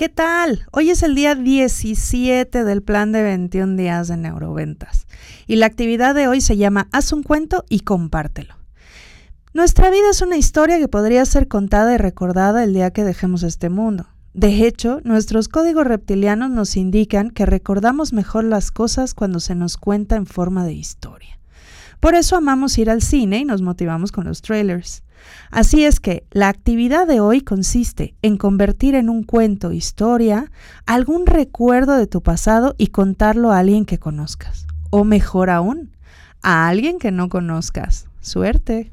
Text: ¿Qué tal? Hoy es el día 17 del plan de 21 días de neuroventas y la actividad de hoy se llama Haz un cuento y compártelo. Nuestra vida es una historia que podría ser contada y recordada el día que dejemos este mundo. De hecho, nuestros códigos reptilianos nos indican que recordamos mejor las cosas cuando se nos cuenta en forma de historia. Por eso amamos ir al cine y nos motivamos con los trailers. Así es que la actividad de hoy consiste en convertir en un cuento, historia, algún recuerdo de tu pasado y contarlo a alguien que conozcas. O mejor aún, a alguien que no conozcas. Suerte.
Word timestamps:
¿Qué 0.00 0.08
tal? 0.08 0.64
Hoy 0.72 0.88
es 0.88 1.02
el 1.02 1.14
día 1.14 1.34
17 1.34 2.64
del 2.64 2.82
plan 2.82 3.12
de 3.12 3.22
21 3.22 3.76
días 3.76 4.08
de 4.08 4.16
neuroventas 4.16 5.06
y 5.46 5.56
la 5.56 5.66
actividad 5.66 6.14
de 6.14 6.26
hoy 6.26 6.40
se 6.40 6.56
llama 6.56 6.88
Haz 6.90 7.12
un 7.12 7.22
cuento 7.22 7.66
y 7.68 7.80
compártelo. 7.80 8.54
Nuestra 9.52 9.90
vida 9.90 10.08
es 10.10 10.22
una 10.22 10.38
historia 10.38 10.78
que 10.78 10.88
podría 10.88 11.22
ser 11.26 11.48
contada 11.48 11.92
y 11.92 11.98
recordada 11.98 12.64
el 12.64 12.72
día 12.72 12.92
que 12.92 13.04
dejemos 13.04 13.42
este 13.42 13.68
mundo. 13.68 14.06
De 14.32 14.66
hecho, 14.66 15.02
nuestros 15.04 15.48
códigos 15.48 15.86
reptilianos 15.86 16.48
nos 16.48 16.78
indican 16.78 17.28
que 17.28 17.44
recordamos 17.44 18.14
mejor 18.14 18.44
las 18.44 18.70
cosas 18.70 19.12
cuando 19.12 19.38
se 19.38 19.54
nos 19.54 19.76
cuenta 19.76 20.16
en 20.16 20.24
forma 20.24 20.64
de 20.64 20.72
historia. 20.72 21.39
Por 22.00 22.14
eso 22.14 22.36
amamos 22.36 22.78
ir 22.78 22.90
al 22.90 23.02
cine 23.02 23.40
y 23.40 23.44
nos 23.44 23.62
motivamos 23.62 24.10
con 24.10 24.24
los 24.24 24.40
trailers. 24.42 25.02
Así 25.50 25.84
es 25.84 26.00
que 26.00 26.24
la 26.30 26.48
actividad 26.48 27.06
de 27.06 27.20
hoy 27.20 27.42
consiste 27.42 28.14
en 28.22 28.38
convertir 28.38 28.94
en 28.94 29.10
un 29.10 29.22
cuento, 29.22 29.72
historia, 29.72 30.50
algún 30.86 31.26
recuerdo 31.26 31.96
de 31.96 32.06
tu 32.06 32.22
pasado 32.22 32.74
y 32.78 32.88
contarlo 32.88 33.52
a 33.52 33.58
alguien 33.58 33.84
que 33.84 33.98
conozcas. 33.98 34.66
O 34.90 35.04
mejor 35.04 35.50
aún, 35.50 35.94
a 36.42 36.68
alguien 36.68 36.98
que 36.98 37.12
no 37.12 37.28
conozcas. 37.28 38.06
Suerte. 38.20 38.92